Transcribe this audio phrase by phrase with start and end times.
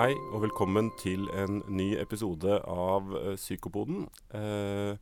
[0.00, 4.06] Hei og velkommen til en ny episode av eh, Psykopoden.
[4.32, 4.94] Eh,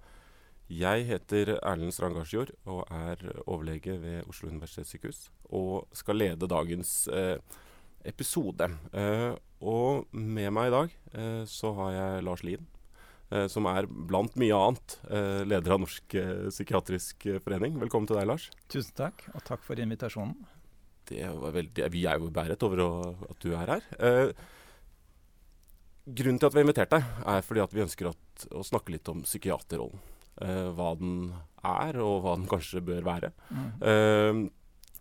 [0.75, 5.21] jeg heter Erlend Strangardsjord og er overlege ved Oslo universitetssykehus.
[5.55, 7.39] Og skal lede dagens eh,
[8.11, 8.73] episode.
[9.63, 12.67] Og med meg i dag så har jeg Lars Lien.
[13.53, 14.99] som er blant mye annet
[15.47, 16.15] leder av Norsk
[16.49, 17.79] psykiatrisk forening.
[17.79, 18.51] Velkommen til deg, Lars.
[18.67, 20.39] Tusen takk, og takk for invitasjonen.
[21.07, 22.93] Det var veldig, vi er jo beæret over å,
[23.31, 24.33] at du er her.
[26.09, 28.95] Grunnen til at vi har invitert deg, er fordi at vi ønsker at, å snakke
[28.95, 30.01] litt om psykiaterrollen.
[30.41, 31.33] Eh, hva den
[31.67, 33.33] er, og hva den kanskje bør være.
[33.51, 33.67] Mm.
[33.83, 34.41] Eh,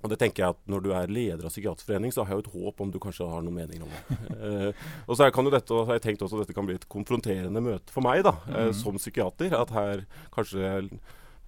[0.03, 2.43] og det tenker jeg at Når du er leder av Psykiaterforening, så har jeg jo
[2.45, 4.17] et håp om du kanskje har noen meninger om det.
[4.37, 6.75] Eh, og så kan jo dette, og har jeg tenkt også at dette kan bli
[6.77, 8.75] et konfronterende møte for meg da, eh, Mhm.
[8.77, 9.55] som psykiater.
[9.57, 10.03] At her
[10.35, 10.99] kanskje jeg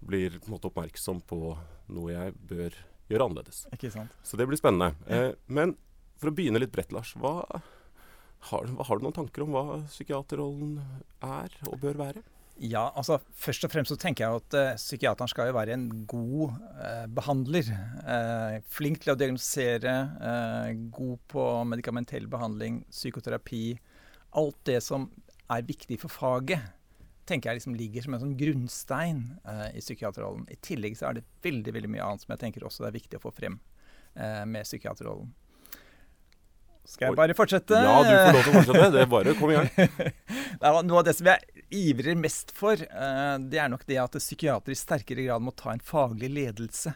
[0.02, 1.58] blir på måte oppmerksom på
[1.94, 2.74] noe jeg bør
[3.12, 3.66] gjøre annerledes.
[3.76, 4.10] Ikke sant?
[4.26, 4.96] Så det blir spennende.
[5.08, 5.76] Eh, men
[6.18, 7.14] for å begynne litt bredt, Lars.
[7.14, 7.44] Hva
[8.48, 10.78] har, har du noen tanker om hva psykiaterrollen
[11.26, 12.24] er og bør være?
[12.60, 15.86] Ja, altså Først og fremst så tenker jeg at uh, psykiateren skal jo være en
[16.10, 17.70] god uh, behandler.
[18.04, 19.94] Uh, flink til å diagnosere,
[20.92, 23.80] god på medikamentell behandling, psykoterapi.
[24.40, 25.08] Alt det som
[25.50, 26.76] er viktig for faget,
[27.30, 29.20] tenker jeg liksom ligger som en sånn grunnstein
[29.78, 30.48] i psykiaterrollen.
[30.50, 32.96] I tillegg så er det veldig veldig mye annet som jeg tenker også det er
[32.96, 33.60] viktig å få frem
[34.50, 35.30] med psykiaterrollen.
[36.90, 37.78] Skal jeg bare fortsette?
[37.86, 38.88] Ja, du får lov til å fortsette.
[38.96, 39.70] Det er bare kom i gang.
[40.90, 44.74] Noe av det som jeg ivrer mest for, eh, det er nok det at psykiatere
[44.74, 46.96] i sterkere grad må ta en faglig ledelse.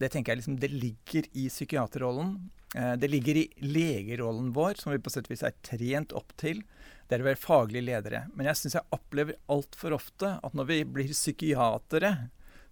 [0.00, 2.32] Det tenker jeg liksom, det ligger i psykiaterrollen.
[2.74, 6.32] Eh, Det ligger i legerollen vår, som vi på sett og vis er trent opp
[6.40, 6.64] til.
[7.06, 8.24] Det er å være faglige ledere.
[8.34, 12.14] Men jeg syns jeg opplever altfor ofte at når vi blir psykiatere,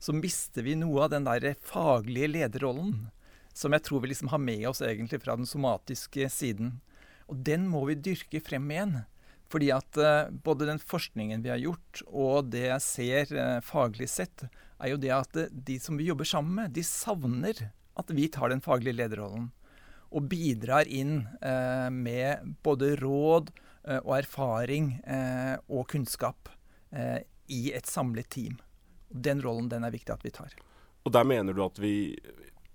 [0.01, 3.11] så mister vi noe av den der faglige lederrollen.
[3.61, 6.79] Som jeg tror vi liksom har med oss egentlig fra den somatiske siden.
[7.29, 9.03] Og den må vi dyrke frem igjen.
[9.51, 14.07] Fordi at eh, både den forskningen vi har gjort, og det jeg ser eh, faglig
[14.11, 14.47] sett,
[14.79, 17.65] er jo det at eh, de som vi jobber sammen med, de savner
[17.99, 19.51] at vi tar den faglige lederrollen.
[20.11, 21.21] Og bidrar inn
[21.95, 23.53] med både råd
[24.01, 24.89] og erfaring
[25.71, 26.49] og kunnskap
[27.47, 28.57] i et samlet team.
[29.07, 30.57] Den rollen den er viktig at vi tar.
[31.07, 32.19] Og der mener du at vi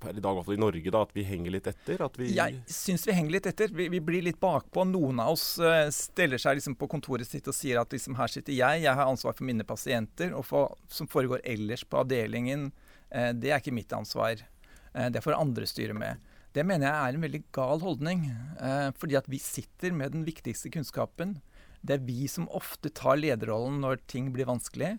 [0.03, 2.01] i dag, i Norge, da, at vi henger litt etter?
[2.27, 3.71] Jeg syns vi henger litt etter.
[3.73, 4.83] Vi, vi blir litt bakpå.
[4.89, 8.31] Noen av oss uh, steller seg liksom på kontoret sitt og sier at liksom, her
[8.31, 10.35] sitter jeg, jeg har ansvar for mine pasienter.
[10.37, 12.69] Og for, som foregår ellers på avdelingen,
[13.15, 14.43] uh, det er ikke mitt ansvar.
[14.93, 16.21] Uh, det får andre styre med.
[16.55, 18.21] Det mener jeg er en veldig gal holdning.
[18.95, 21.33] Fordi at vi sitter med den viktigste kunnskapen.
[21.83, 24.93] Det er vi som ofte tar lederrollen når ting blir vanskelig.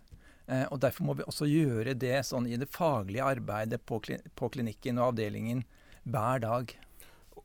[0.47, 4.19] Eh, og Derfor må vi også gjøre det sånn i det faglige arbeidet på, kli
[4.39, 5.65] på klinikken og avdelingen
[6.07, 6.77] hver dag.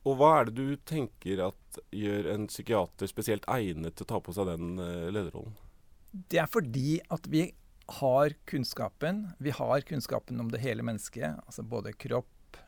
[0.02, 4.22] Og hva er det du tenker at gjør en psykiater spesielt egnet til å ta
[4.22, 5.54] på seg den eh, lederrollen?
[6.12, 7.46] Det er fordi at vi
[7.98, 9.26] har kunnskapen.
[9.42, 11.40] Vi har kunnskapen om det hele mennesket.
[11.46, 12.58] Altså både kropp,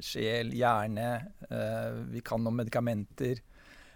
[0.00, 1.08] sjel, hjerne.
[1.48, 3.42] Eh, vi kan om medikamenter.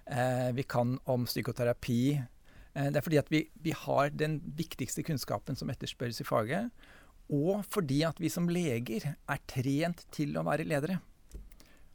[0.07, 2.19] Eh, vi kan om psykoterapi.
[2.79, 6.71] Eh, det er fordi at vi, vi har den viktigste kunnskapen som etterspørres i faget.
[7.35, 11.01] Og fordi at vi som leger er trent til å være ledere.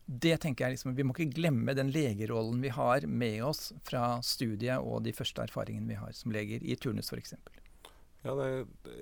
[0.03, 4.17] Det tenker jeg liksom, Vi må ikke glemme den legerollen vi har med oss fra
[4.21, 7.37] studiet og de første erfaringene vi har som leger, i turnus f.eks.
[8.23, 8.49] Ja, det,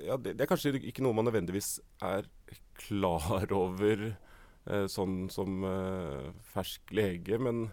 [0.05, 2.29] ja det, det er kanskje ikke noe man nødvendigvis er
[2.79, 7.67] klar over eh, sånn som eh, fersk lege, men,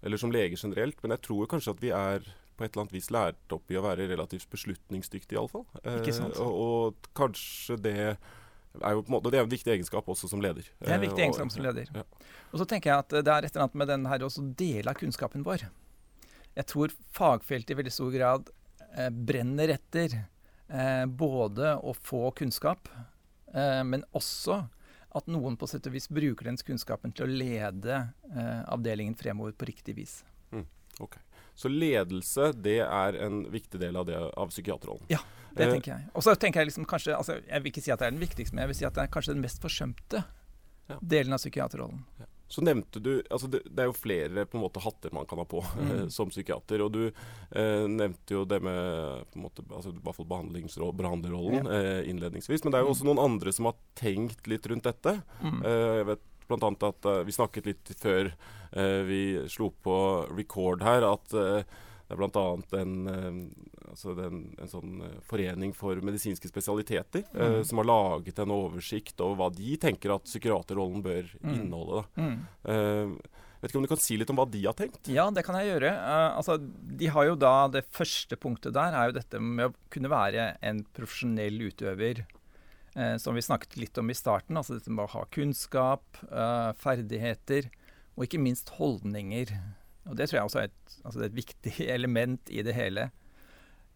[0.00, 0.98] eller som lege generelt.
[1.04, 3.78] Men jeg tror kanskje at vi er på et eller annet vis lært opp i
[3.80, 5.64] å være relativt beslutningsdyktig, iallfall.
[5.80, 10.08] Eh, og, og kanskje det er jo på en måte, det er en viktig egenskap
[10.12, 10.66] også som leder.
[10.78, 11.90] Det er en viktig Eh, egenskap som leder.
[11.94, 12.04] Ja.
[12.52, 14.92] Og så tenker jeg at det er et eller annet med den her også dele
[14.92, 15.66] av kunnskapen vår.
[16.58, 18.50] Jeg tror fagfeltet i veldig stor grad
[18.94, 22.90] eh, brenner etter eh, både å få kunnskap,
[23.54, 24.62] eh, men også
[25.10, 27.96] at noen på sett og vis bruker den kunnskapen til å lede
[28.30, 30.20] eh, avdelingen fremover på riktig vis.
[31.60, 35.04] Så ledelse, det er en viktig del av, det, av psykiaterrollen.
[35.12, 35.20] Ja,
[35.50, 36.08] Det Eh, tenker jeg.
[36.14, 38.20] Og så tenker jeg liksom kanskje altså, Jeg vil ikke si at det er den
[38.22, 40.20] viktigste, men jeg vil si at det er kanskje den mest forsømte
[40.90, 40.96] Ja.
[41.02, 42.04] delen av psykiaterrollen.
[42.50, 45.38] Så nevnte du altså det, det er jo flere på en måte hatter man kan
[45.38, 46.08] ha på Mm.
[46.10, 46.80] som psykiater.
[46.82, 50.26] Og du eh, nevnte jo det med på en måte, altså, i hvert fall
[50.98, 51.78] behandlerrollen ja.
[52.00, 52.64] eh, innledningsvis.
[52.64, 55.18] Men det er jo også noen andre som har tenkt litt rundt dette.
[55.42, 55.60] Mm.
[55.62, 56.24] Eh, jeg vet
[56.58, 58.32] annet at uh, Vi snakket litt før
[58.76, 59.96] uh, vi slo på
[60.36, 61.62] record her, at uh,
[62.10, 62.44] det er bl.a.
[62.80, 62.94] En,
[63.90, 67.60] altså en sånn forening for medisinske spesialiteter Mm.
[67.64, 71.54] som har laget en oversikt over hva de tenker at psykiaterrollen bør Mm.
[71.54, 72.02] inneholde.
[72.02, 72.22] Da.
[72.22, 73.14] Mm.
[73.60, 75.06] Vet ikke om du kan si litt om hva de har tenkt?
[75.12, 75.92] Ja, det kan jeg gjøre.
[75.92, 79.74] Uh, altså, de har jo da, Det første punktet der er jo dette med å
[79.92, 82.24] kunne være en profesjonell utøver.
[82.96, 84.58] Uh, som vi snakket litt om i starten.
[84.58, 87.70] altså Dette med å ha kunnskap, eh, ferdigheter
[88.16, 89.52] og ikke minst holdninger.
[90.10, 93.10] Og Det tror jeg også er et, altså et viktig element i det hele.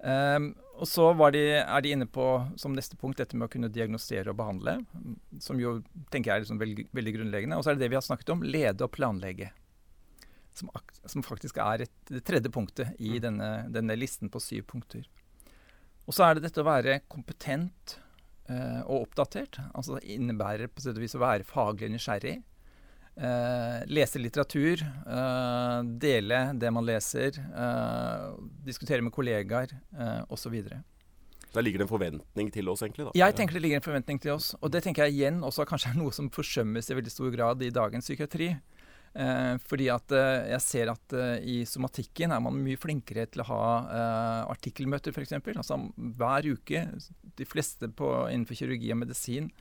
[0.04, 2.26] Um, og så de, er de inne på
[2.60, 4.78] som neste punkt dette med å kunne diagnostere og behandle.
[5.42, 5.78] Som jo
[6.12, 7.58] tenker jeg er liksom veldig, veldig, grunnleggende.
[7.58, 9.50] Og så er det det vi har snakket om, lede og planlegge.
[10.54, 10.70] Som,
[11.10, 13.20] som faktisk er et, det tredje punktet i mm.
[13.24, 15.06] denne, denne, listen på syv punkter.
[16.04, 17.96] Og så er det dette å være kompetent
[18.44, 19.56] og oppdatert.
[19.72, 22.34] Altså det innebærer på sett og vis å være faglig nysgjerrig.
[23.16, 28.32] Eh, lese litteratur, eh, dele det man leser, eh,
[28.66, 30.56] diskutere med kollegaer eh, osv.
[31.54, 33.06] Der ligger det en forventning til oss, egentlig?
[33.06, 33.12] da?
[33.14, 34.56] Jeg tenker det ligger en forventning til oss.
[34.60, 37.62] Og det tenker jeg igjen også kanskje er noe som forsømmes i veldig stor grad
[37.62, 38.56] i dagens psykiatri.
[39.14, 43.44] Eh, fordi at eh, jeg ser at eh, i somatikken er man mye flinkere til
[43.44, 43.66] å ha
[44.50, 45.36] artikkelmøter, f.eks.
[45.54, 45.78] Altså
[46.18, 46.86] hver uke.
[47.38, 49.52] De fleste på, innenfor kirurgi og medisin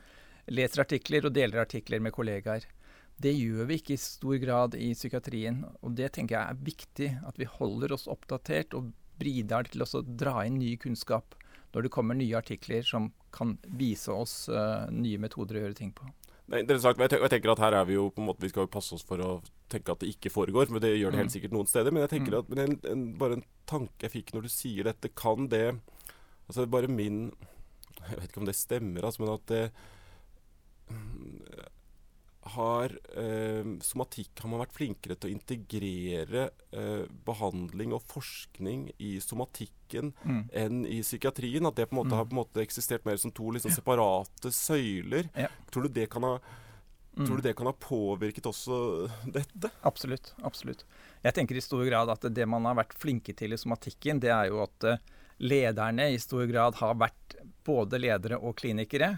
[0.50, 2.66] leser artikler og deler artikler med kollegaer.
[3.14, 5.62] Det gjør vi ikke i stor grad i psykiatrien.
[5.86, 7.10] Og det tenker jeg er viktig.
[7.30, 8.90] At vi holder oss oppdatert og
[9.22, 11.38] bidrar til å dra inn ny kunnskap
[11.74, 14.48] når det kommer nye artikler som kan vise oss
[14.94, 16.06] nye metoder å gjøre ting på.
[16.44, 17.00] Det er interessant.
[17.00, 19.04] Jeg tenker at her er Vi jo på en måte, vi skal jo passe oss
[19.06, 19.30] for å
[19.72, 21.36] tenke at det ikke foregår, men det gjør det helt mm.
[21.36, 21.94] sikkert noen steder.
[21.94, 22.40] Men jeg tenker mm.
[22.40, 25.66] at en, en, bare en tanke jeg fikk når du sier dette, kan det
[26.44, 27.30] altså Bare min
[28.02, 29.62] Jeg vet ikke om det stemmer, altså, men at det
[32.52, 36.42] har eh, somatikk har man vært flinkere til å integrere
[36.74, 40.42] eh, behandling og forskning i somatikken mm.
[40.52, 41.64] enn i psykiatrien.
[41.68, 42.18] At det på en måte mm.
[42.18, 45.30] har på en måte eksistert mer som to liksom, separate søyler.
[45.38, 45.48] Ja.
[45.72, 46.36] Tror, du det kan ha,
[47.16, 47.24] mm.
[47.24, 48.78] tror du det kan ha påvirket også
[49.24, 49.72] dette?
[49.82, 50.34] Absolutt.
[50.44, 50.84] absolutt.
[51.24, 54.34] Jeg tenker i stor grad at det man har vært flinke til i somatikken, det
[54.34, 59.14] er jo at uh, lederne i stor grad har vært både ledere og klinikere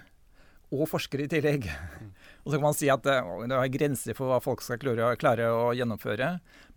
[0.74, 1.66] og forskere i tillegg.
[1.66, 2.12] Mm.
[2.46, 3.14] Og så kan man si at det,
[3.50, 6.28] det er grenser for hva folk skal klare, klare, å gjennomføre.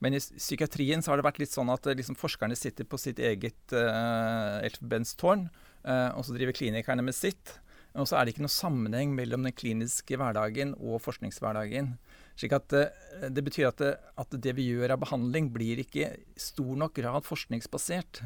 [0.02, 3.22] Men i psykiatrien så har det vært litt sånn at liksom, forskerne sitter på sitt
[3.22, 5.46] eget uh, elfenbenstårn,
[5.86, 7.60] uh, og så driver klinikerne med sitt.
[7.94, 11.94] Og så er det ikke noe sammenheng mellom den kliniske hverdagen og forskningshverdagen.
[12.34, 13.94] Slik at uh, Det betyr at det,
[14.26, 18.24] at det vi gjør av behandling, blir ikke stor nok grad forskningsbasert.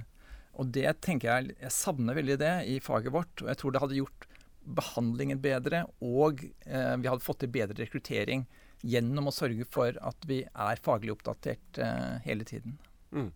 [0.61, 3.35] Og det tenker jeg Jeg savner veldig det i faget vårt.
[3.43, 4.29] Og jeg tror det hadde gjort
[4.63, 8.45] behandlingen bedre, og eh, vi hadde fått til bedre rekruttering
[8.83, 12.77] gjennom å sørge for at vi er faglig oppdatert eh, hele tiden.
[13.11, 13.31] Mm.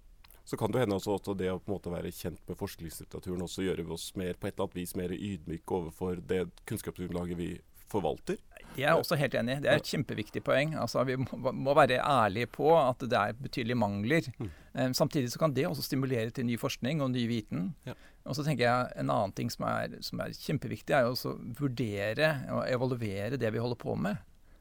[0.47, 3.43] Så kan det hende også at det å på en måte være kjent med forskningslitteraturen
[3.43, 7.49] også gjør oss mer, på et eller annet vis mer ydmyke overfor det kunnskapsgrunnlaget vi
[7.91, 8.39] forvalter.
[8.77, 9.57] Det er også helt enig.
[9.63, 10.75] Det er et kjempeviktig poeng.
[10.77, 14.29] Altså, vi må være ærlige på at det er betydelige mangler.
[14.37, 14.51] Mm.
[14.77, 17.71] Um, samtidig så kan det også stimulere til ny forskning og ny viten.
[17.87, 17.97] Ja.
[18.27, 22.33] Og så tenker jeg En annen ting som er, som er kjempeviktig, er å vurdere
[22.53, 24.17] og evaluere det vi holder på med.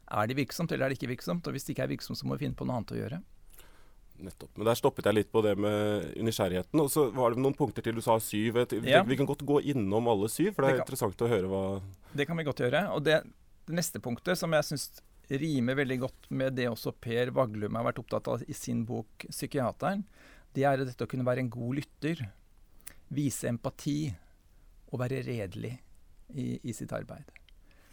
[0.06, 1.46] Er det virksomt, eller er det ikke virksomt?
[1.46, 3.22] Og Hvis det ikke er virksomt, så må vi finne på noe annet å gjøre.
[4.16, 4.52] Nettopp.
[4.56, 6.80] Men der stoppet jeg litt på det med nysgjerrigheten.
[6.80, 7.98] Og så var det noen punkter til.
[7.98, 8.62] Du sa syv.
[8.86, 9.02] Ja.
[9.04, 11.64] Vi kan godt gå innom alle syv, for det er det interessant å høre hva
[12.16, 12.86] Det kan vi godt gjøre.
[12.96, 13.20] Og det,
[13.66, 14.88] det neste punktet, som jeg syns
[15.26, 19.26] rimer veldig godt med det også Per Vaglum har vært opptatt av i sin bok
[19.26, 20.04] 'Psykiateren',
[20.54, 22.22] det er dette å kunne være en god lytter
[23.12, 24.10] vise empati
[24.90, 25.74] og være redelig
[26.34, 27.26] i, i, sitt arbeid.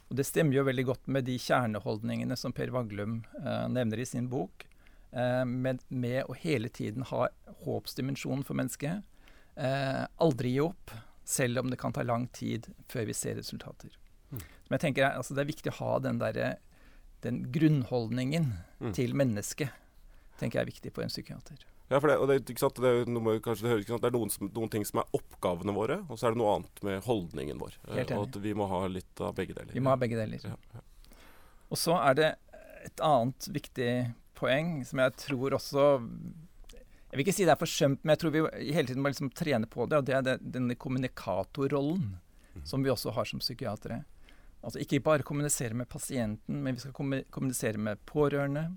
[0.10, 4.08] Og Det stemmer jo veldig godt med de kjerneholdningene som Per Vaglum eh, nevner i
[4.10, 4.66] sin bok,
[5.12, 7.28] eh, med, med, å hele tiden ha
[7.66, 9.02] håpsdimensjonen for mennesket.
[9.56, 13.94] Eh, aldri gi opp, selv om det kan ta lang tid før vi ser resultater.
[14.34, 14.42] Mm.
[14.68, 16.58] Men jeg tenker altså, Det er viktig å ha den, der,
[17.26, 18.50] den grunnholdningen
[18.80, 18.94] mm.
[18.98, 19.70] til mennesket.
[20.40, 21.62] tenker jeg er viktig for en psykiater.
[21.92, 24.32] Ja, for det, og det, ikke sant, det, er, noe, kanskje, det, det er noen,
[24.56, 27.76] noen, ting som er oppgavene våre, og så er det noe annet med holdningen vår.
[27.92, 28.18] Helt enig.
[28.18, 29.76] og at vi må ha litt av begge deler.
[29.76, 30.48] Vi må ha begge deler.
[30.48, 30.84] Ja, ja.
[31.74, 32.32] Og så er det
[32.88, 33.92] et annet viktig
[34.38, 38.34] poeng som jeg tror også Jeg vil ikke si det er forsømt, men jeg tror
[38.34, 38.42] vi
[38.74, 40.00] hele tiden må liksom trene på det.
[40.02, 42.64] Og det er det, denne kommunikatorrollen mm.
[42.66, 44.02] som vi også har som psykiatere.
[44.64, 48.70] Altså ikke bare kommunisere med pasienten, men vi skal kommunisere med pårørende.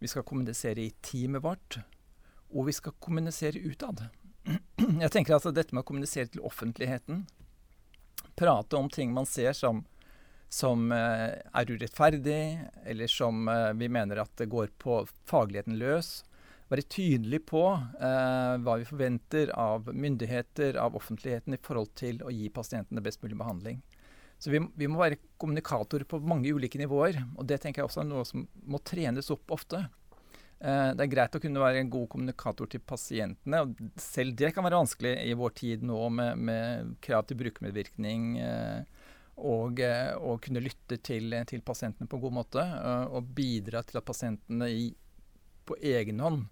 [0.00, 1.80] Vi skal kommunisere i teamet vårt
[2.54, 4.06] og vi skal kommunisere utad.
[5.02, 7.26] Jeg tenker altså dette med å kommunisere til offentligheten,
[8.36, 9.82] prate om ting man ser som,
[10.52, 12.40] som uh, er urettferdig,
[12.84, 16.20] eller som uh, vi mener at det går på fagligheten løs.
[16.66, 22.32] Være tydelig på eh, hva vi forventer av myndigheter, av offentligheten, i forhold til å
[22.34, 23.76] gi pasientene best mulig behandling.
[24.38, 27.22] Så vi, vi, må være kommunikatorer på mange ulike nivåer.
[27.36, 29.86] Og det tenker jeg også er noe som må trenes opp ofte.
[30.60, 33.62] Eh, det er greit å kunne være en god kommunikator til pasientene.
[33.64, 38.28] og Selv det kan være vanskelig i vår tid nå med, med krav til brukermedvirkning.
[38.44, 39.82] Eh, og,
[40.16, 42.62] og, kunne lytte til, til, pasientene på en god måte.
[43.12, 44.86] Og bidra til at pasientene i,
[45.68, 46.46] på egen hånd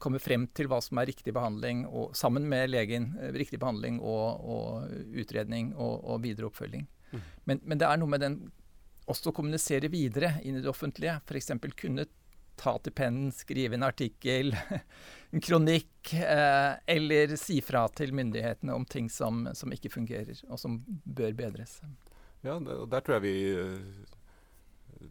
[0.00, 3.10] kommer frem til hva som er riktig behandling, og, sammen med legen.
[3.36, 6.86] Riktig behandling og, og utredning og, og videre oppfølging.
[7.44, 8.38] Men, men, det er noe med den
[9.10, 11.18] også å kommunisere videre inn i det offentlige.
[11.26, 11.52] F.eks.
[11.76, 12.06] kunne
[12.56, 14.54] ta til pennen, skrive en artikkel,
[15.34, 20.60] en kronikk, eh, eller si fra til myndighetene om ting som, som, ikke fungerer, og
[20.60, 21.80] som bør bedres.
[22.44, 24.12] Ja, der tror jeg vi eh,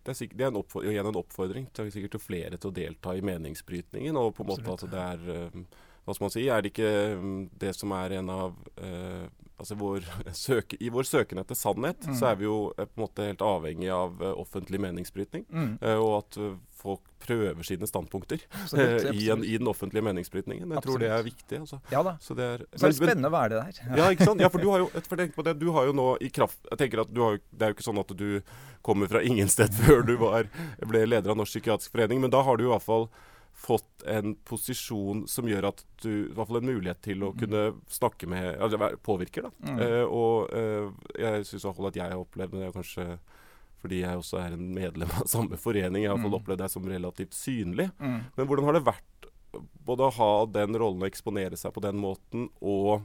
[0.03, 2.72] det er, sikkert, det er en, oppfordring, igjen en oppfordring til, sikkert til flere til
[2.72, 4.17] å delta i meningsbrytningen.
[4.19, 6.43] Og på en måte at det er eh, Hva skal man si?
[6.51, 9.27] Er det ikke mm, det som er en av uh,
[9.63, 10.05] altså vår
[10.46, 12.17] søke, I vår søken etter sannhet mm.
[12.20, 15.48] så er vi jo eh, på en måte helt avhengig av uh, offentlig meningsbrytning.
[15.50, 15.74] Mm.
[15.82, 16.39] Uh, og at
[16.84, 19.22] folk prøver sine standpunkter absolutt, absolutt.
[19.22, 20.65] I, en, i, den offentlige meningsbrytningen.
[20.67, 21.00] Jeg absolutt.
[21.00, 21.60] tror det er viktig.
[21.63, 21.79] Altså.
[21.93, 22.15] Ja da.
[22.20, 23.82] Så det er, så er det spennende å være det der.
[24.01, 24.43] Ja, ikke sant?
[24.43, 27.03] Ja, for du har jo, for det, du har jo nå i kraft jeg tenker
[27.05, 28.27] at du har, Det er jo ikke sånn at du
[28.84, 30.50] kommer fra ingen sted før du var,
[30.84, 33.08] ble leder av Norsk psykiatrisk forening, men da har du i hvert fall
[33.63, 37.38] fått en posisjon som gjør at du i hvert fall en mulighet til å mm.
[37.39, 39.51] kunne snakke med altså Påvirker, da.
[39.63, 39.79] Mm.
[39.79, 43.08] Uh, og uh, jeg syns i hvert fall at jeg har opplevd det, kanskje
[43.84, 46.38] fordi jeg også er en medlem av samme forening, jeg har mm.
[46.39, 47.89] opplevd deg som relativt synlig.
[48.00, 48.20] Mm.
[48.36, 49.29] Men hvordan har det vært
[49.86, 53.03] både å ha den rollen og eksponere seg på den måten, og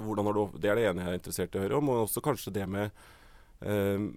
[0.00, 2.04] hvordan har du Det er det ene jeg er interessert i å høre om, og
[2.08, 2.90] også kanskje det med
[3.62, 4.10] uh,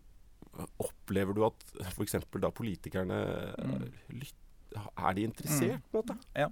[0.82, 2.16] Opplever du at f.eks.
[2.42, 3.18] da politikerne
[3.62, 3.84] mm.
[4.16, 6.18] lytter er de interessert, på en måte?
[6.38, 6.50] Ja.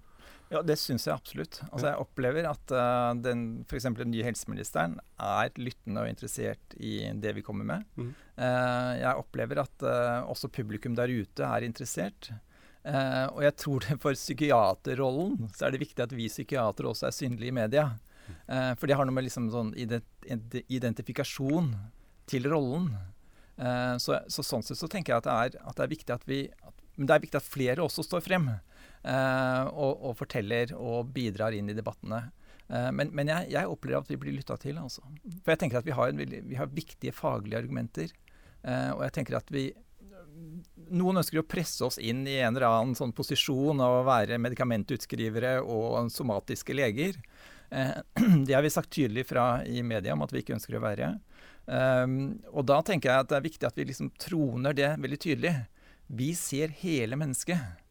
[0.53, 1.57] Ja, det syns jeg absolutt.
[1.71, 3.87] Altså, jeg opplever at uh, den, f.eks.
[3.97, 7.87] den nye helseministeren er lyttende og interessert i det vi kommer med.
[7.97, 8.11] Mm.
[8.37, 12.29] Uh, jeg opplever at uh, også publikum der ute er interessert.
[12.85, 17.09] Uh, og jeg tror det for psykiaterrollen så er det viktig at vi psykiatere også
[17.09, 17.89] er synlige i media.
[18.77, 21.67] for det har noe med liksom sånn identifikasjon
[22.25, 22.87] til rollen.
[24.01, 26.25] Så, så, sånn sett så tenker jeg at det er, at det er viktig at
[26.25, 26.39] vi,
[26.95, 31.55] men det er viktig at flere også står frem eh, og, og, forteller og bidrar
[31.55, 32.25] inn i debattene.
[32.67, 34.79] Eh, men, men jeg, jeg, opplever at vi blir lytta til.
[34.81, 35.03] Altså.
[35.43, 38.13] For jeg tenker at vi har, en, vi har viktige faglige argumenter.
[38.63, 39.71] Eh, og jeg tenker at vi
[40.91, 44.35] Noen ønsker å presse oss inn i en eller annen sånn posisjon av å være
[44.43, 47.15] medikamentutskrivere og somatiske leger.
[47.69, 47.95] Eh,
[48.45, 51.13] det har vi sagt tydelig fra i media om at vi ikke ønsker å være.
[51.65, 55.21] Um, og da tenker jeg at det er viktig at vi liksom troner det veldig
[55.21, 55.53] tydelig.
[56.07, 57.81] Vi ser hele mennesket.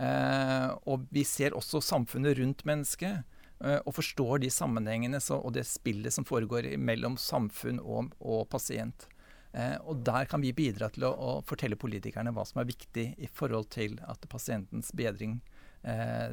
[0.00, 3.22] Eh, og vi ser også samfunnet rundt mennesket.
[3.60, 9.06] Eh, og forstår de sammenhengene og det spillet som foregår mellom samfunn og, og pasient.
[9.52, 13.06] Eh, og der kan vi bidra til å, å, fortelle politikerne hva som er viktig
[13.18, 15.40] i forhold til at pasientens bedring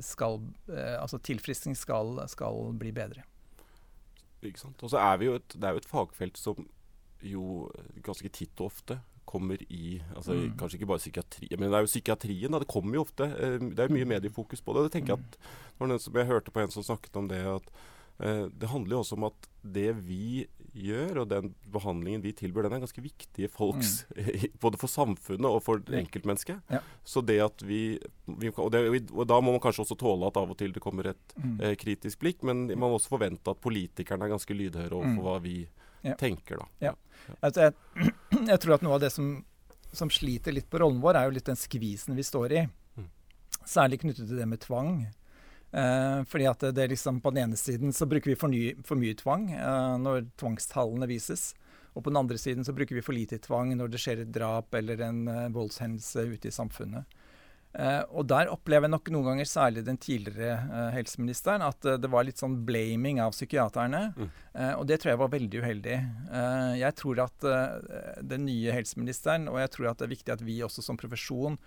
[0.04, 3.22] skal Altså tilfriskning skal, skal, bli bedre.
[4.44, 4.82] Ikke sant.
[4.84, 6.66] Og så er vi jo et, det er jo et fagfelt som
[7.24, 7.46] jo
[8.04, 8.98] ganske titt og ofte
[9.28, 10.56] kommer i altså, mm.
[10.60, 12.54] Kanskje ikke bare psykiatri, men det er jo psykiatrien.
[12.54, 13.28] Da, det kommer jo ofte.
[13.36, 14.88] Eh, det er mye mediefokus på det.
[14.88, 15.40] Det tenker jeg at,
[15.78, 17.72] det som Jeg hørte på en som snakket om det, at
[18.24, 22.68] eh, det handler jo også om at det vi gjør, og den behandlingen vi tilbyr,
[22.68, 24.28] den er ganske viktig folks mm.
[24.64, 26.62] Både for samfunnet og for enkeltmennesket.
[26.72, 26.82] Ja.
[27.08, 30.38] Så det at vi, vi og, det, og, da må man kanskje også tåle at
[30.40, 31.58] av og til det kommer et mm.
[31.58, 35.26] eh, kritisk blikk, men man må også forvente at politikerne er ganske lydhøre overfor mm.
[35.26, 35.58] hva vi
[36.06, 36.16] ja.
[36.20, 36.90] tenker, da.
[36.90, 36.96] Ja.
[37.42, 38.14] Altså, jeg,
[38.52, 39.32] jeg, tror at noe av det som,
[39.92, 42.66] som, sliter litt på rollen vår, er jo litt den skvisen vi står i.
[42.98, 43.08] Mm.
[43.64, 45.08] Særlig knyttet til det med tvang.
[45.72, 48.72] Eh, fordi at det, det liksom, På den ene siden så bruker vi for, ny,
[48.88, 51.52] for mye tvang eh, når tvangstallene vises.
[51.98, 54.34] Og på den andre siden så bruker vi for lite tvang når det skjer et
[54.34, 57.17] drap eller en eh, voldshendelse ute i samfunnet.
[57.76, 61.98] Uh, og der opplever jeg nok noen ganger, særlig den tidligere uh, helseministeren, at uh,
[62.02, 64.00] det var litt sånn blaming av psykiaterne.
[64.18, 64.32] Mm.
[64.80, 65.98] og det tror jeg var veldig uheldig.
[66.80, 67.46] jeg tror at
[68.26, 71.60] den nye helseministeren, og jeg tror at det er viktig at vi også som profesjon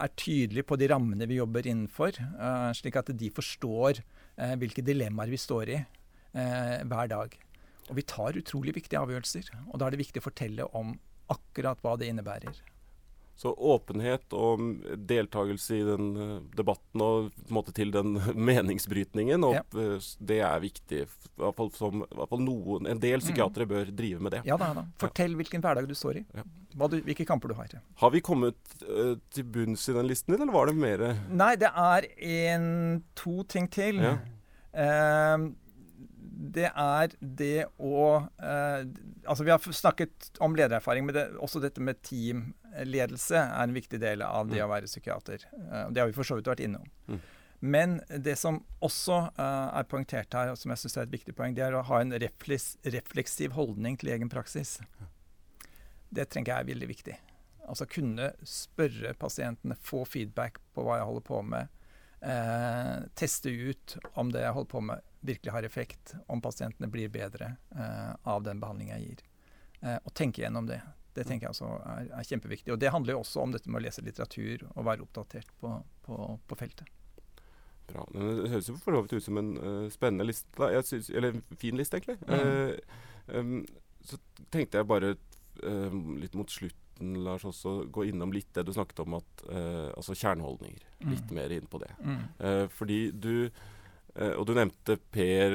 [0.00, 2.16] er tydelige på de rammene vi jobber innenfor,
[2.78, 4.00] slik at de forstår
[4.62, 5.82] hvilke dilemmaer vi står i
[6.32, 7.36] hver dag.
[7.90, 10.96] Og vi tar utrolig viktige avgjørelser, og da er det viktig å fortelle om
[11.28, 12.56] akkurat hva det innebærer.
[13.38, 14.62] Så åpenhet og
[15.06, 18.16] deltakelse i den uh, debatten og på en måte til den
[18.48, 19.62] meningsbrytningen, og, ja.
[19.78, 21.04] uh, det er viktig.
[21.06, 23.70] I hvert fall som i hvert fall noen, En del psykiatere mm.
[23.70, 24.40] bør drive med det.
[24.48, 24.84] Ja da, da.
[24.98, 25.38] Fortell ja.
[25.38, 26.24] hvilken hverdag du står i.
[26.34, 27.78] Du, hvilke kamper du har.
[28.02, 31.52] Har vi kommet uh, til bunns i den listen, din, eller var det mer Nei,
[31.62, 32.68] det er en,
[33.18, 34.02] to ting til.
[34.02, 34.16] Ja.
[36.54, 38.02] det er det å
[38.38, 38.82] eh,
[39.28, 41.98] Altså, vi har snakket om ledererfaring, men det, også dette med
[42.78, 44.68] teamledelse er en viktig del av det Mm.
[44.68, 45.44] å være psykiater.
[45.54, 46.86] Eh, det har vi for så vidt vært innom.
[47.08, 47.20] Mm.
[47.60, 51.34] Men det som også eh, er poengtert her, og som jeg syns er et viktig
[51.34, 54.78] poeng, det er å ha en refleks, refleksiv holdning til egen praksis.
[56.10, 57.16] Det tenker jeg er veldig viktig.
[57.68, 61.68] Altså kunne spørre pasientene, få feedback på hva jeg holder på med.
[62.22, 67.08] Eh, teste ut om det jeg holder på med virkelig har effekt, om pasientene blir
[67.08, 69.24] bedre eh, av den behandlingen jeg gir.
[69.82, 70.80] Eh, og tenke gjennom det.
[71.18, 72.70] Det tenker jeg altså er, er kjempeviktig.
[72.74, 75.72] Og det handler jo også om dette med å lese litteratur og være oppdatert på,
[76.06, 76.90] på, på feltet.
[77.88, 78.04] Bra.
[78.12, 80.68] Men Det høres jo for så vidt ut som en uh, spennende liste.
[80.84, 82.18] Synes, eller en fin liste, egentlig.
[82.28, 82.76] Eh,
[83.32, 83.62] um,
[84.04, 84.18] så
[84.52, 85.14] tenkte jeg bare
[85.64, 89.42] uh, litt mot slutten, Lars, også gå innom litt det du snakket om, at
[89.94, 90.82] altså kjerneholdninger.
[91.06, 91.34] Litt Mm.
[91.36, 91.92] mer inn på det.
[92.02, 92.24] Mm.
[92.74, 93.50] Fordi du
[94.18, 95.52] Og du nevnte Per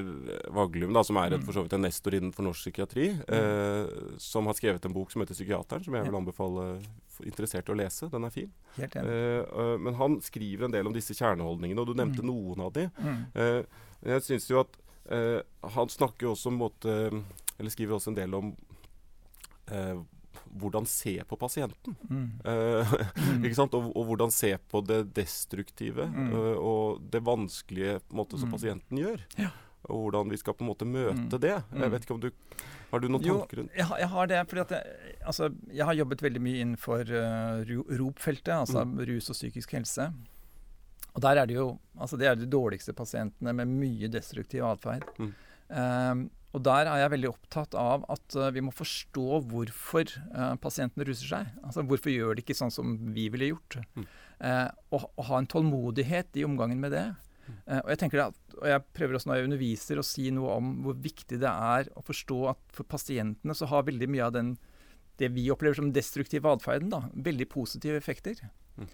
[0.56, 1.46] Vaglum, da, som er et, Mm.
[1.46, 3.10] for så vidt en nestor innenfor norsk psykiatri.
[3.28, 6.80] eh, som har skrevet en bok som heter 'Psykiateren', som jeg vil anbefale
[7.26, 8.10] interesserte å lese.
[8.10, 8.52] Den er fin.
[8.78, 9.10] Helt enig.
[9.10, 12.26] Eh, eh, men han skriver en del om disse kjerneholdningene, og du nevnte Mm.
[12.28, 12.90] noen av de.
[13.02, 13.26] Mm.
[13.36, 13.64] Eh,
[14.06, 14.78] jeg syns jo at
[15.10, 17.24] eh, han snakker også om måte
[17.60, 18.56] Eller skriver også en del om
[19.72, 19.96] eh,
[20.52, 21.96] hvordan se på pasienten.
[22.10, 22.32] Mm.
[22.44, 23.44] Mm.
[23.46, 23.74] ikke sant?
[23.74, 26.34] Og, og hvordan se på det destruktive Mm.
[26.34, 28.56] uh, og det vanskelige på en måte, som Mm.
[28.58, 29.24] pasienten gjør.
[29.38, 29.50] Ja.
[29.90, 31.40] Og hvordan vi skal på en måte møte Mm.
[31.42, 31.56] det.
[31.72, 31.82] Mm.
[31.82, 32.32] Jeg vet ikke om du
[32.94, 35.86] Har du noen Jo, tanker rundt har- jeg har det fordi at jeg, altså, jeg
[35.86, 37.66] har jobbet veldig mye innenfor uh,
[37.98, 39.00] ROP-feltet, altså Mm.
[39.10, 40.14] rus og psykisk helse.
[41.16, 45.04] Og der er det jo altså det er de dårligste pasientene med mye destruktiv atferd.
[45.18, 45.34] Mm.
[45.70, 50.54] Um, og der er jeg veldig opptatt av at uh, vi må forstå hvorfor uh,
[50.62, 51.56] pasientene ruser seg.
[51.66, 53.80] Altså hvorfor gjør de ikke sånn som vi ville gjort?
[53.98, 54.06] Mm.
[54.44, 57.06] Eh, og, og ha en tålmodighet i omgangen med det.
[57.68, 60.58] Eh, og jeg tenker at, og jeg prøver også når jeg underviser å si noe
[60.60, 64.36] om hvor viktig det er å forstå at for pasientene så har veldig mye av
[64.36, 64.54] den
[65.22, 68.40] det vi opplever som destruktive atferden, da, veldig positive effekter.
[68.74, 68.88] Mm.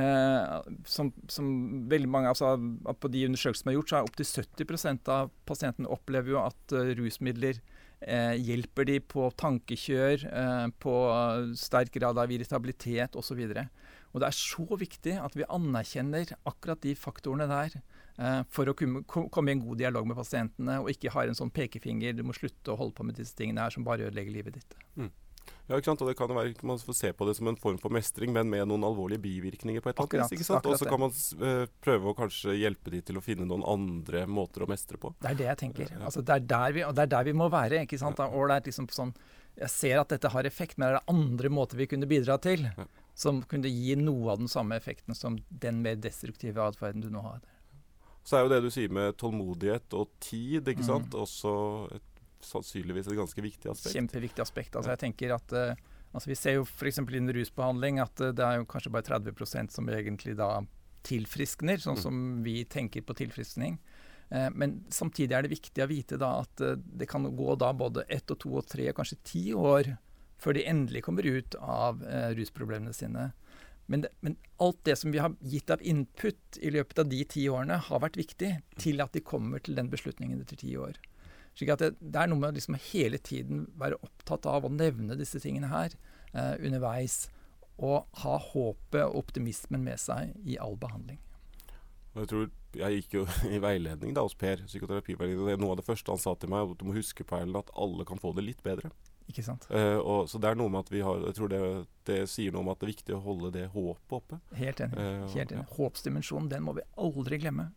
[0.00, 1.48] Eh, som, som
[1.90, 2.54] veldig mange, altså
[2.96, 4.30] På de undersøkelsene som er gjort, så er opptil
[4.64, 7.60] 70 av pasientene opplever jo at uh, rusmidler
[8.00, 13.44] eh, hjelper de på tankekjør, eh, på eh, sterk grad av irritabilitet osv.
[14.12, 18.76] Og det er så viktig at vi anerkjenner akkurat de faktorene der eh, for å
[18.78, 22.24] kunne komme i en god dialog med pasientene, og ikke har en sånn pekefinger 'du
[22.26, 24.78] må slutte å holde på med disse tingene her som bare ødelegger livet ditt'.
[25.68, 26.00] Ja, ikke sant?
[26.00, 28.32] Og det kan jo være Man får se på det som en form for mestring,
[28.32, 29.82] men med noen alvorlige bivirkninger.
[29.84, 30.66] på et eller annet vis, ikke sant?
[30.66, 31.12] Og så kan man
[31.44, 35.12] eh, prøve å kanskje hjelpe de til å finne noen andre måter å mestre på.
[35.20, 35.90] Det er det jeg tenker.
[35.92, 36.04] Ja.
[36.08, 37.82] Altså, det, er der vi, og det er der vi må være.
[37.84, 38.16] ikke sant?
[38.16, 39.14] Det er liksom sånn
[39.58, 42.62] Jeg ser at dette har effekt, men er det andre måter vi kunne bidra til
[42.64, 42.84] Ja.
[43.18, 47.20] som kunne gi noe av den samme effekten som den mer destruktive atferden du nå
[47.22, 47.40] har?
[48.24, 50.86] Så er jo det du sier med tålmodighet og tid, ikke Mm.
[50.86, 52.02] sant, også et,
[52.44, 53.94] sannsynligvis et ganske viktig aspekt.
[53.96, 54.76] Kjempeviktig aspekt.
[54.76, 55.74] Altså, jeg tenker at eh,
[56.12, 57.00] altså, Vi ser jo f.eks.
[57.02, 60.60] innen rusbehandling at eh, det er jo kanskje bare 30% som egentlig da
[61.08, 62.02] tilfriskner, sånn Mm.
[62.02, 63.78] som vi tenker på tilfriskning.
[64.30, 68.04] Eh, men samtidig er det viktig å vite da at det kan gå da både
[68.08, 69.96] ett og to og tre, kanskje ti år
[70.38, 71.98] før de endelig kommer ut av
[72.38, 73.32] rusproblemene sine.
[73.88, 77.24] Men, det, men alt det som vi har gitt av input i løpet av de
[77.24, 80.98] ti årene, har vært viktig til at de kommer til den beslutningen etter ti år.
[81.58, 84.70] Slik at det, det er noe med å liksom hele tiden være opptatt av å
[84.70, 85.96] nevne disse tingene her
[86.32, 87.24] eh, underveis.
[87.78, 91.18] Og ha håpet og optimismen med seg i all behandling.
[92.18, 95.82] Jeg tror jeg gikk jo i veiledning da hos Per, psykoterapiveiledning, og det noe av
[95.82, 98.20] det første han sa til meg, at du må huske på Erlend, at alle kan
[98.22, 98.90] få det litt bedre.
[99.28, 99.66] Ikke sant?
[99.74, 101.58] Eh, og, så det er noe med at vi har Jeg tror det,
[102.08, 104.38] det sier noe om at det er viktig å holde det håpet oppe.
[104.56, 105.00] Helt enig.
[105.02, 105.64] Eh, Helt enig.
[105.66, 105.74] ja.
[105.76, 107.68] Håpsdimensjonen, den må vi aldri glemme.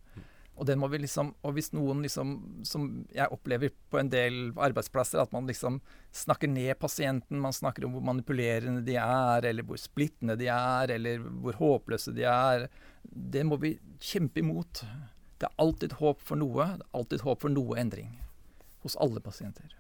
[0.62, 2.36] Og den må vi liksom, og hvis noen liksom,
[2.70, 5.80] som jeg opplever på en del arbeidsplasser, at man liksom
[6.14, 10.94] snakker ned pasienten, man snakker om hvor manipulerende de er, eller hvor splittende de er,
[11.00, 12.68] eller hvor håpløse de er,
[13.02, 14.84] det må vi kjempe imot.
[15.42, 18.14] Det er alltid håp for noe, det er alltid håp for noe endring.
[18.86, 19.74] Hos alle pasienter.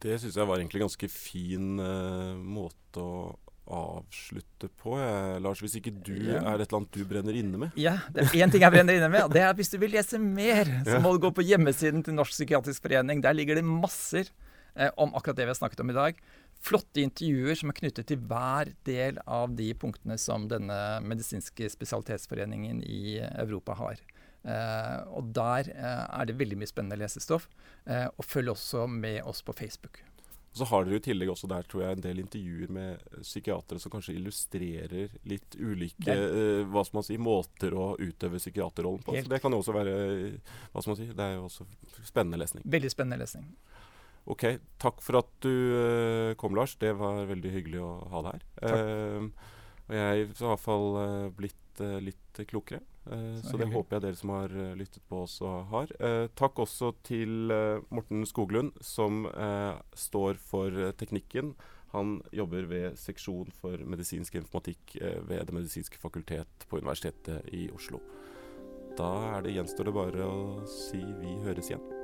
[0.00, 3.12] Det syns jeg var egentlig en ganske fin eh, måte å
[3.66, 4.96] avslutte på.
[5.00, 6.40] Jeg, Lars, hvis ikke du Ja.
[6.40, 7.72] er et eller annet du brenner inne med?
[7.76, 9.78] Ja, det er én ting jeg brenner inne med, og det er at hvis du
[9.78, 13.20] vil lese mer, så må du gå på hjemmesiden til Norsk psykiatrisk forening.
[13.22, 14.28] Der ligger det masser
[14.76, 16.14] eh, om akkurat det vi har snakket om i dag.
[16.64, 22.82] Flotte intervjuer som er knyttet til hver del av de punktene som denne medisinske spesialitetsforeningen
[22.84, 23.96] i Europa har.
[24.44, 27.48] Eh, og der eh, er det veldig mye spennende lesestoff.
[27.86, 30.02] Eh, og følg også med oss på Facebook.
[30.54, 33.90] Så har dere i tillegg også der tror jeg en del intervjuer med psykiatere som
[33.90, 39.16] kanskje illustrerer litt ulike uh, hva skal man si, måter å utøve psykiaterrollen på.
[39.16, 39.26] Helt.
[39.26, 39.96] Så det kan jo også være
[40.70, 41.66] hva skal man si, det er jo også
[42.06, 42.66] spennende lesning.
[42.76, 43.50] Veldig spennende lesning.
[44.30, 44.46] Ok,
[44.80, 46.78] takk for at du uh, kom, Lars.
[46.80, 48.86] Det var veldig hyggelig å ha deg her.
[48.86, 49.50] Uh,
[49.84, 50.86] og jeg har i hvert fall
[51.36, 52.82] blitt litt klokere.
[53.10, 55.92] Eh, så, så det håper jeg dere som har eh, lyttet på også har.
[56.00, 57.52] Eh, takk også til
[57.92, 59.26] Morten Skoglund, som
[59.98, 61.54] står for teknikken.
[61.94, 68.00] Han jobber ved seksjon for medisinsk informatikk ved Det medisinske fakultet på Universitetet i Oslo.
[68.98, 72.03] Da er det, gjenstår det bare å si vi høres igjen.